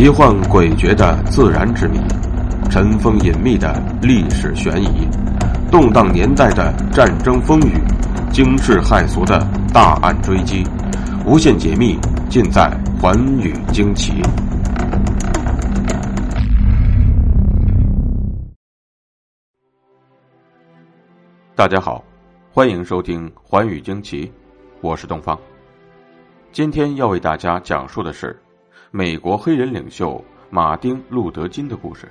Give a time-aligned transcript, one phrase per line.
[0.00, 1.98] 奇幻诡谲的自然之谜，
[2.70, 5.06] 尘封隐秘的历史悬疑，
[5.70, 7.74] 动荡年代的战争风雨，
[8.32, 10.66] 惊世骇俗的大案追击，
[11.26, 11.98] 无限解密
[12.30, 14.22] 尽在《寰宇惊奇》。
[21.54, 22.02] 大家好，
[22.50, 24.26] 欢迎收听《寰宇惊奇》，
[24.80, 25.38] 我是东方。
[26.52, 28.34] 今天要为大家讲述的是
[28.92, 32.10] 美国黑人领袖马丁·路德·金的故事。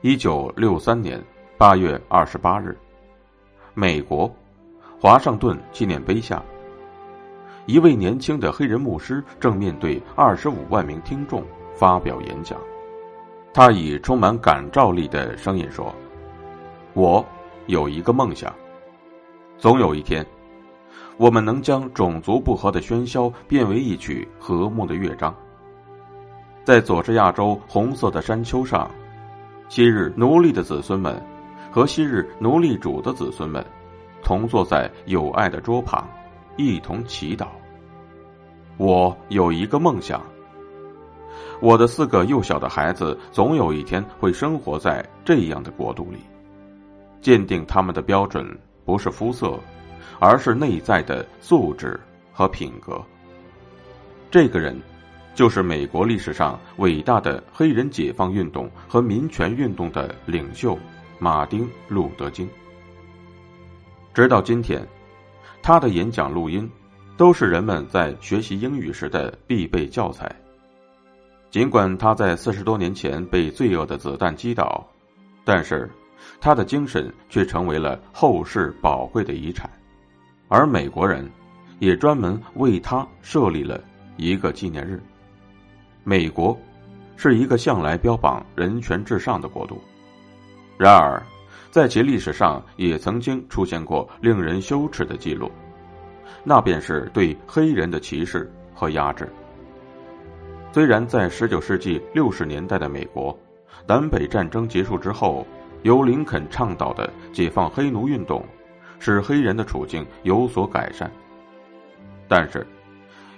[0.00, 1.22] 一九六三年
[1.56, 2.76] 八月二十八日，
[3.72, 4.28] 美国
[5.00, 6.42] 华盛顿纪念碑下，
[7.66, 11.44] 一位年轻的黑人牧师正面对二十五万名听众
[11.76, 12.58] 发表演讲。
[13.52, 15.94] 他以充满感召力的声音说
[16.94, 17.24] ：“我
[17.66, 18.52] 有一个梦想，
[19.56, 20.26] 总有一天。”
[21.16, 25.34] 我们能将种族不和的喧嚣变为一曲和睦的乐章。
[26.64, 28.90] 在佐治亚州红色的山丘上，
[29.68, 31.22] 昔日奴隶的子孙们
[31.70, 33.64] 和昔日奴隶主的子孙们
[34.22, 36.08] 同坐在友爱的桌旁，
[36.56, 37.46] 一同祈祷。
[38.76, 40.20] 我有一个梦想：
[41.60, 46.18] 我的四个幼小的孩子总有一天会生活在这样的国度里。
[47.20, 48.44] 鉴定他们的标准
[48.84, 49.56] 不是肤色。
[50.18, 51.98] 而是内在的素质
[52.32, 53.00] 和品格。
[54.30, 54.80] 这个人，
[55.34, 60.78] 就是美国历史上伟大的黑人解放运动和民权运动的领袖
[61.18, 62.48] 马丁·路德·金。
[64.12, 64.86] 直到今天，
[65.62, 66.70] 他的演讲录音
[67.16, 70.34] 都是人们在学习英语时的必备教材。
[71.50, 74.84] 尽管他在四十多年前被罪恶的子弹击倒，
[75.44, 75.88] 但是
[76.40, 79.70] 他的精神却成为了后世宝贵的遗产。
[80.54, 81.28] 而美国人，
[81.80, 83.82] 也专门为他设立了
[84.16, 85.02] 一个纪念日。
[86.04, 86.56] 美国
[87.16, 89.82] 是一个向来标榜人权至上的国度，
[90.78, 91.20] 然而，
[91.72, 95.50] 在其历史上也曾经出现过令人羞耻的记录，
[96.44, 99.28] 那便是对黑人的歧视和压制。
[100.70, 103.36] 虽然在十九世纪六十年代的美国，
[103.88, 105.44] 南北战争结束之后，
[105.82, 108.46] 由林肯倡导的解放黑奴运动。
[109.06, 111.12] 使黑人的处境有所改善，
[112.26, 112.66] 但是，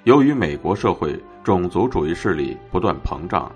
[0.05, 3.51] 由于美国社会种族主义势力不断膨胀，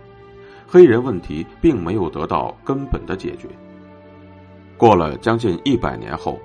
[0.67, 3.47] 黑人问题并没有得到根本的解决。
[4.77, 6.37] 过了将近一百年后，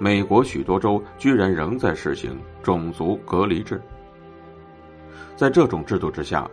[0.00, 3.80] 美国许多州居然仍在实行种族隔离制。
[5.36, 6.50] 在这种制度之下，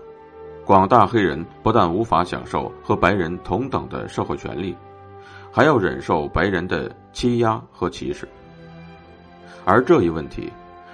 [0.64, 4.78] 广大黑人不但无法享受和白人同等的社会权利。
[5.56, 8.28] 还要忍受白人的欺压和歧视，
[9.64, 10.52] 而这一问题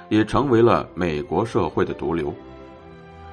[0.08, 2.32] 也成为了美国社会的毒瘤。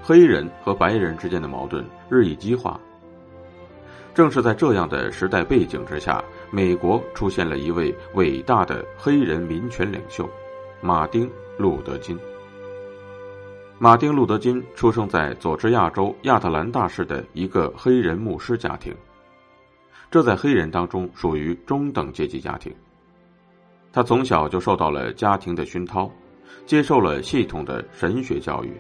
[0.02, 2.80] 黑人和白人之间的矛盾日益激化。
[4.14, 10.26] 正是在这样的时代背景之下，美国出现了一位伟大的黑人民权领袖——
[10.80, 11.26] 马丁·
[11.58, 12.18] 路德·金。
[13.78, 18.96] 马丁·路德·金出生在佐治亚州亚特兰大市的一个黑人牧师家庭。
[20.10, 22.74] 这在黑人当中属于中等阶级家庭。
[23.92, 26.10] 他从小就受到了家庭的熏陶，
[26.64, 28.72] 接受了系统的神学教育。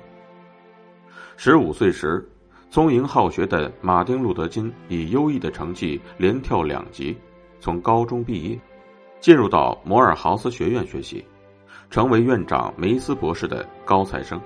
[1.36, 2.26] 十五岁时，
[2.70, 7.16] 聪颖好学的马丁·路德·金以优异的成绩连跳两级，
[7.60, 8.58] 从高中毕业，
[9.20, 11.24] 进入到摩尔豪斯学院学习，
[11.90, 14.40] 成为院长梅斯博士的高材生。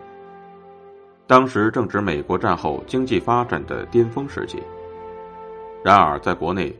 [1.26, 4.60] 当时正值美国战后经济发展的巅峰时期。
[5.82, 6.75] 然而，在国内，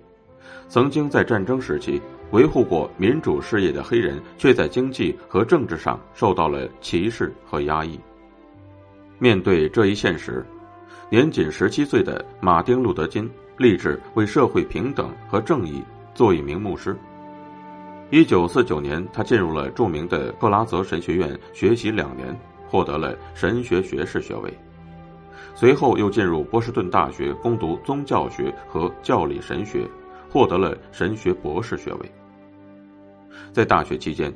[0.69, 7.99] 曾经在战争时期维护过民主事业的黑人，却在经济和政治上受到了歧视和压抑。
[9.19, 10.45] 面对这一现实，
[11.11, 15.83] 年仅十七岁的马丁·路德·金立志为社会平等和正义
[16.15, 16.97] 做一名牧师。
[18.11, 22.39] 一九四九年，他进入了著名的克拉泽神学院学习两年，
[22.69, 24.53] 获得了神学学士学位。
[25.55, 29.87] 随后又进入波士顿大学攻读宗教学和教理神学，
[30.31, 32.13] 获得了神学博士学位。
[33.53, 34.33] 在大学期间，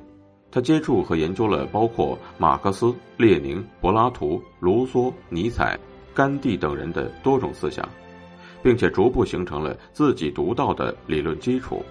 [0.51, 5.79] 他接触和研究了包括马克思、列宁、柏拉图、卢梭、尼采、
[6.15, 7.89] 甘地等人的多种思想，
[8.63, 11.83] 并且逐步形成了自己独到的理论基础，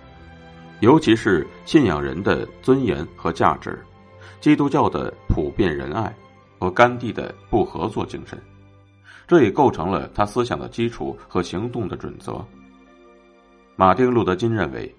[0.81, 3.77] 尤其是信仰人的尊严和价值、
[4.39, 6.15] 基督教的普遍仁爱
[6.59, 8.39] 和甘地的不合作精神。
[9.27, 12.43] 这也构成了他思想的基础和行动的准则。
[13.75, 14.93] 马丁·路德·金认为，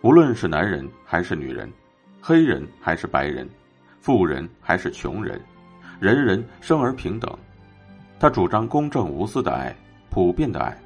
[0.00, 1.70] 无论是男人还是女人，
[2.20, 3.48] 黑人还是白人，
[4.00, 5.40] 富人还是穷人，
[6.00, 7.30] 人人生而平等。
[8.18, 9.74] 他主张公正无私的爱，
[10.10, 10.76] 普遍的爱。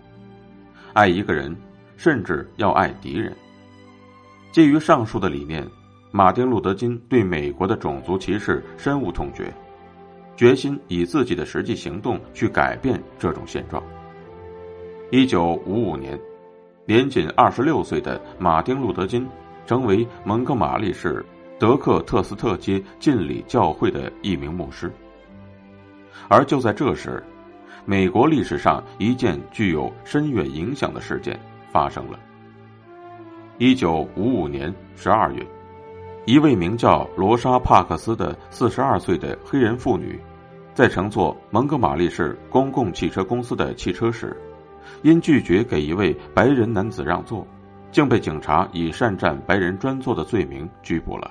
[0.93, 1.57] 爱一个人，
[1.97, 3.35] 甚至要爱敌人。
[4.53, 5.67] 基于上述的理念，
[6.13, 9.53] 马丁·路德·金对美国的种族歧视深恶痛绝，
[10.37, 13.83] 决心以自己的实际行动去改变这种现状。
[15.11, 16.19] 一九五五年，
[16.87, 19.27] 年仅二十六岁的马丁·路德·金
[19.67, 21.25] 成为蒙哥马利市
[21.59, 24.91] 德克特斯特街浸礼教会的一名牧师。
[26.29, 27.23] 而就在这时，
[27.85, 31.39] 美国历史上一件具有深远影响的事件
[31.71, 32.19] 发生了。
[33.59, 35.47] 一九五五年十二月，
[36.27, 40.19] 一位名叫罗莎·帕克斯的四十二岁的黑人妇女，
[40.73, 44.35] 在乘坐蒙哥马利市公共汽车公司的汽车时，
[45.03, 47.47] 因拒绝给一位白人男子让座，
[47.93, 51.31] 竟被警察以擅占白人专座的罪名拘捕了，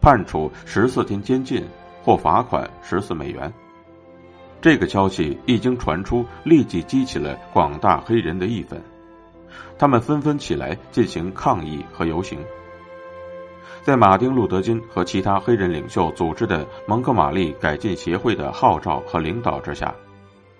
[0.00, 1.62] 判处十四天监禁
[2.02, 3.52] 或罚款十四美元。
[4.62, 8.80] 这个消息一经传出，立即激起了广大黑人的义愤，
[9.78, 12.38] 他们纷纷起来进行抗议和游行。
[13.90, 19.92] 在马丁·路德·金和其他黑人领袖组织的蒙哥马利改进协会的号召和领导之下，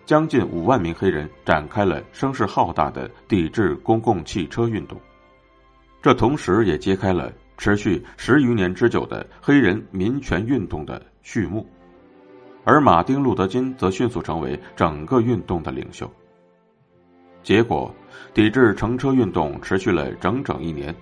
[0.05, 5.00] 将近五万名黑人展开了声势浩大的抵制公共汽车运动。
[6.03, 11.65] 这同时也揭开了持续十余年之久的黑人民权运动的序幕。
[12.65, 16.11] 而马丁·路德·金则迅速成为整个运动的领袖。
[17.44, 17.94] 结果，
[18.35, 20.93] 抵制乘车运动持续了整整一年，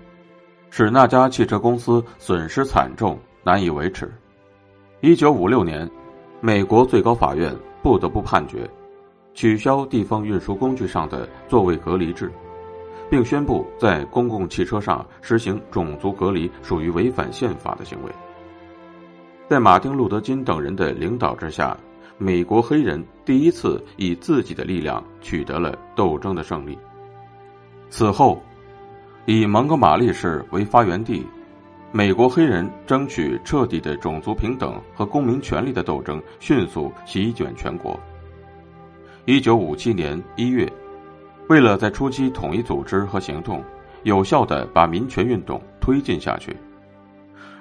[0.70, 4.12] 使那家汽车公司损失惨重，难以维持。
[5.00, 5.88] 一九五六年，
[6.40, 8.68] 美国最高法院不得不判决，
[9.34, 12.30] 取消地方运输工具上的座位隔离制，
[13.10, 18.12] 并宣布在公共汽车上实行种族隔离属于违反宪法的行为。
[19.48, 21.76] 在马丁·路德·金等人的领导之下，
[22.18, 26.76] 美国黑人第一次以自己的力量取得了斗争的胜利。
[27.88, 28.42] 此后，
[29.30, 31.22] 以蒙哥马利市为发源地，
[31.92, 38.00] 美国黑人争取彻底的种族平等和公民权利的斗争迅速席卷全国。
[39.26, 40.66] 一九五七年一月，
[41.50, 43.62] 为了在初期统一组织和行动，
[44.02, 46.56] 有效的把民权运动推进下去。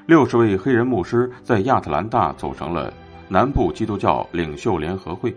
[0.06, 2.94] 六十位黑人牧师在亚特兰大组成了
[3.28, 5.36] 南部基督教领袖联合会，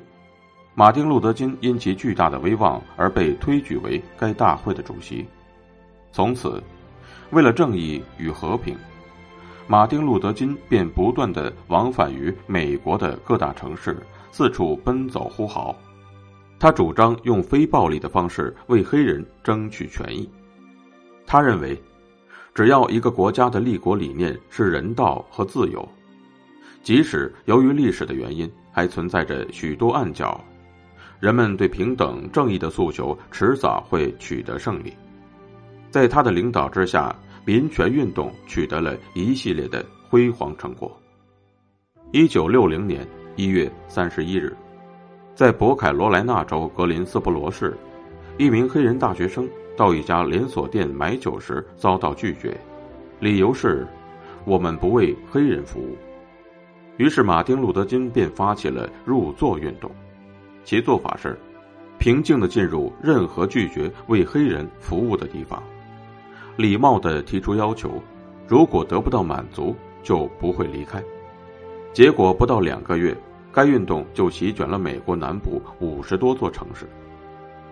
[0.77, 5.27] 马丁·路德·金因其巨大的威望而被推举为该大会的主席。
[6.13, 6.63] 从此，
[7.31, 8.77] 为了正义与和平，
[9.67, 13.97] 马丁·路德·金便不断的往返于美国的各大城市，
[14.31, 15.75] 四处奔走呼号。
[16.59, 20.29] 他主张用非暴力的方式为黑人争取权益。
[21.27, 21.81] 他认为。
[22.53, 25.89] 只要一个国家的立国理念是人道和自由，
[26.83, 30.45] 即使由于历史的原因还存在着许多暗角，
[31.21, 34.93] 人们对平等正义的诉求迟早会取得胜利。
[35.91, 37.15] 在他的领导之下，
[37.45, 40.91] 民权运动取得了一系列的辉煌成果。
[42.13, 43.07] 一九六零年
[43.37, 44.57] 一月三十一日，
[45.35, 47.77] 在北凯罗来纳州格林斯伯罗市，
[48.39, 49.49] 一名黑人大学生。
[49.77, 52.55] 到一家连锁店买酒时遭到拒绝，
[53.19, 53.87] 理由是
[54.45, 55.97] “我们不为黑人服务”。
[56.99, 59.91] 于是马丁·路德·金便发起了入座运动，
[60.65, 61.39] 其做法是
[61.99, 65.63] 平静的进入任何拒绝为黑人服务的地方，
[66.57, 67.91] 礼貌的提出要求，
[68.47, 71.03] 如果得不到满足就不会离开。
[71.93, 73.17] 结果不到两个月，
[73.53, 76.89] 该运动就席卷了美国南部五十多座城市。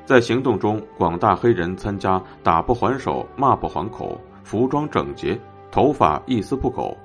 [0.04, 5.38] 在行动中，广大黑人参加打不还手、骂不还口，服装整洁，
[5.70, 6.96] 头发一丝不苟，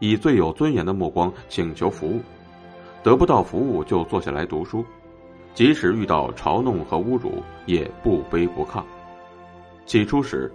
[0.00, 2.20] 以最有尊严的目光请求服务，
[3.02, 4.84] 得不到服务就坐下来读书，
[5.52, 8.82] 即使遇到嘲弄和侮辱也不卑不亢。
[9.84, 10.50] 起初时，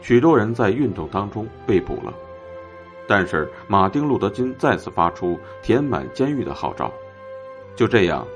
[0.00, 2.12] 许多人在运动当中被捕了，
[3.06, 6.92] 但是马丁·路德·金再次发出填满监狱的号召，
[7.74, 8.26] 就这样，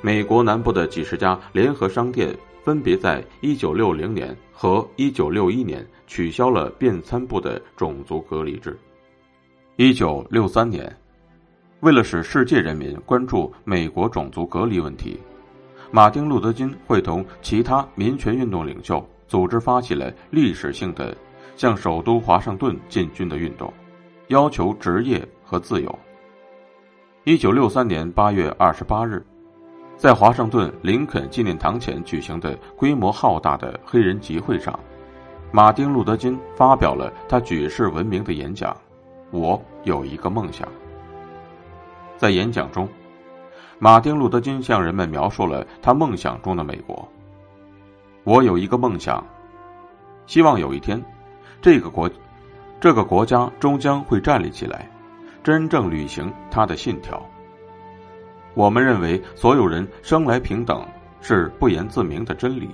[0.00, 2.36] 美国南部的几十家联合商店。
[2.64, 8.74] 分别在1960年和1961年取消了便餐部的种族隔离制。
[9.76, 10.96] 1963年，
[11.80, 15.20] 为了使世界人民关注美国种族隔离问题，
[15.90, 21.16] 马丁·路德·金会同其他民权运动领袖组织发起了历史性的
[21.56, 23.72] 向首都华盛顿进军的运动，
[24.28, 25.98] 要求职业和自由。
[27.24, 29.24] 1963年8月28日。
[29.96, 34.78] 在华盛顿林肯纪念堂前举行的规模浩大的黑人集会上，
[35.52, 38.76] 马丁·路德·金发表了他举世闻名的演讲
[39.30, 40.68] ：“我有一个梦想。”
[42.18, 42.88] 在演讲中，
[43.78, 47.08] 马丁·路德·金向人们描述了他梦想中的美国。
[48.24, 49.22] 我有一个梦想，
[50.26, 51.02] 希望有一天，
[51.60, 52.10] 这个国，
[52.80, 54.90] 这个国家终将会站立起来，
[55.42, 57.22] 真正履行他的信条。
[58.54, 60.82] 我们认为所有人生来平等
[61.20, 62.70] 是不言自明的真理。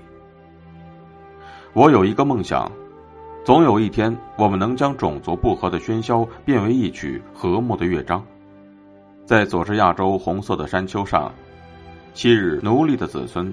[1.73, 2.71] 我有一个梦想，
[3.45, 8.25] 总有一天我们能将种族不和的喧嚣变为一曲和睦的乐章。
[9.25, 11.33] 在佐治亚州红色的山丘上，
[12.15, 13.53] 昔日奴隶的子孙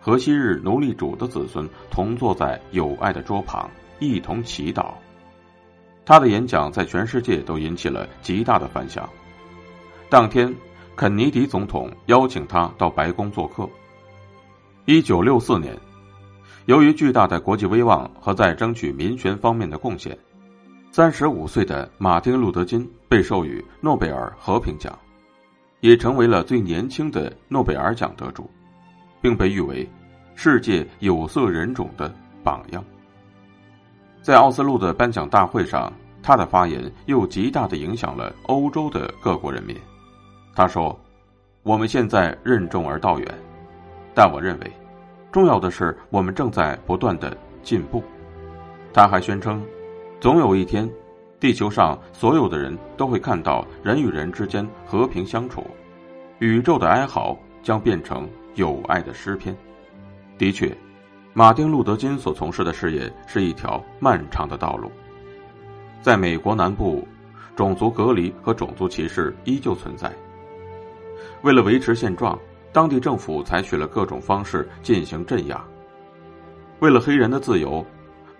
[0.00, 4.92] 和昔日奴隶主的子孙同坐在友爱的桌旁，一同祈祷。
[6.04, 9.08] 他的演讲在全世界都引起了极大的反响。
[10.08, 10.54] 当天，
[10.96, 13.68] 肯尼迪总统邀请他到白宫做客。
[14.86, 15.76] 一九六四年，
[16.64, 20.16] 由于巨大的国际威望和在争取民权方面的贡献，
[20.90, 24.98] 三十五岁的马丁·路德·金被授予诺贝尔和平奖。
[25.80, 28.50] 也成为了最年轻的诺贝尔奖得主，
[29.20, 29.88] 并被誉为
[30.34, 32.84] 世界有色人种的榜样。
[34.22, 39.76] 在奥斯陆的颁奖大会上，他的发言又极大的影响了欧洲的各国人民。
[40.54, 40.98] 他说
[41.62, 43.26] ：“我们现在任重而道远，
[44.14, 44.72] 但我认为，
[45.32, 48.02] 重要的是我们正在不断的进步。”
[48.92, 49.64] 他还宣称，
[50.20, 50.88] 总有一天。
[51.40, 55.64] 地球上所有的人都会看到人与人之间和平相处，
[56.40, 59.56] 宇宙的哀嚎将变成友爱的诗篇。
[60.36, 60.76] 的确，
[61.32, 64.90] 马丁·路德·金所从事的事业是一条漫长的道路。
[66.02, 67.06] 在美国南部，
[67.56, 70.12] 种族隔离和种族歧视依旧存在。
[71.42, 72.38] 为了维持现状，
[72.72, 75.64] 当地政府采取了各种方式进行镇压。
[76.80, 77.84] 为了黑人的自由。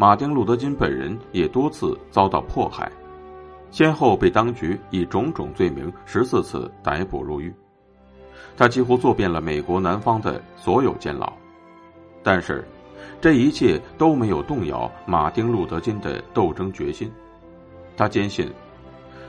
[0.01, 2.89] 马丁·路德·金本人也多次遭到迫害，
[3.73, 7.53] 先后被当局以种种罪名十四次逮捕入狱。
[8.57, 11.33] 他几乎坐遍了美国南方的所有监牢，
[12.23, 12.67] 但是，
[13.21, 17.11] 这一切都没有动摇马丁·路德·金的斗争决心。
[17.97, 18.51] 他坚信，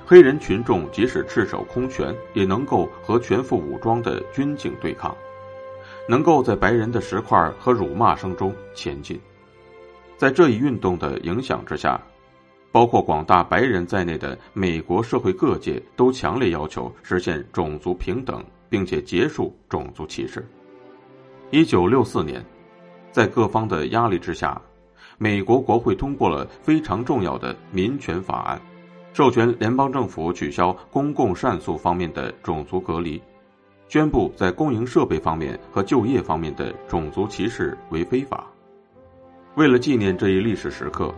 [0.05, 5.15] 黑人群众即使赤手空拳，也能够和全副武装的军警对抗，
[6.07, 9.19] 能够在白人的石块和辱骂声中前进。
[10.17, 11.99] 在这一运动的影响之下，
[12.71, 20.47] 包括广大白人在内的美国社会各界都强烈要求实现种族平等，并且结束种族歧视。
[21.51, 22.45] 一九六四年，
[23.11, 24.61] 在各方的压力之下，
[25.17, 28.61] 美国国会通过了非常重要的民权法案，
[29.13, 33.21] 授权联邦政府取消公共善诉方面的种族隔离，
[33.87, 38.45] 宣布在公营设备方面和就业方面的种族歧视为非法。
[39.55, 41.13] 为了纪念这一历史时刻，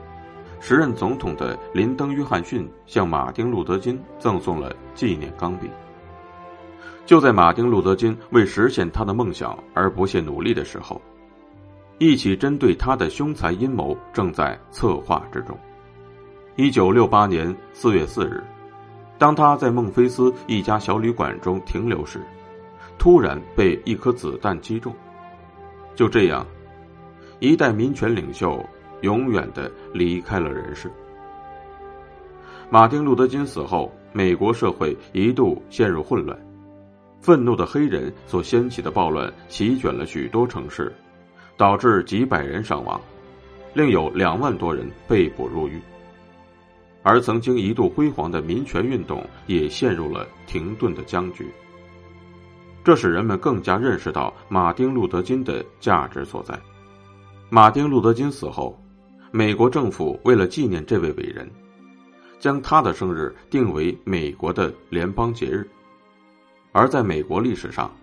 [0.62, 5.70] 时任总统的林登·约翰逊向马丁·路德·金赠送了纪念钢笔。
[7.12, 11.02] 就在马丁·路德·金为实现他的梦想而不懈努力的时候，
[11.98, 15.54] 一起针对他的凶残阴谋正在策划之中。
[16.56, 18.42] 一九六八年四月四日，
[19.18, 22.22] 当他在孟菲斯一家小旅馆中停留时，
[22.98, 24.96] 突然被一颗子弹击中。
[25.94, 26.48] 就这样。
[27.42, 28.58] 一代民权领袖
[29.02, 30.90] 永远的离开了人世。
[32.70, 36.40] 马丁·路德·金死后，美国社会一度陷入混乱，
[37.22, 40.92] 愤怒的黑人所掀起的暴乱席卷了许多城市，
[41.56, 43.00] 导致几百人伤亡，
[43.76, 45.80] 另有两万多人被捕入狱。
[47.04, 51.48] 而曾经一度辉煌的民权运动也陷入了停顿的僵局。
[52.84, 56.60] 这使人们更加认识到马丁·路德·金的价值所在。
[57.50, 58.76] 马丁·路德·金死后，
[59.32, 61.48] 美国政府为了纪念这位伟人，
[62.40, 65.68] 将他的生日定为美国的联邦节日。
[66.72, 67.94] 而在美国历史上，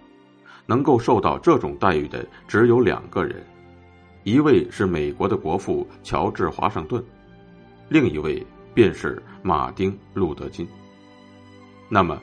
[0.67, 3.43] 能够受到这种待遇的只有两个人，
[4.25, 7.03] 一位是美国的国父乔治·华盛顿，
[7.89, 8.45] 另一位
[8.75, 10.69] 便是马丁·路德·金。
[11.89, 12.21] 那么，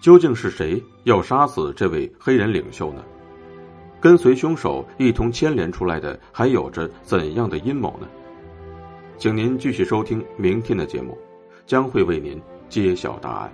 [0.00, 3.02] 究竟是谁要杀死这位黑人领袖呢？
[4.00, 8.08] 跟随凶手一同牵连出来的，还有着怎样的阴谋呢？
[9.18, 11.16] 请您继续收听明天的节目，
[11.66, 13.52] 将会为您揭晓答案。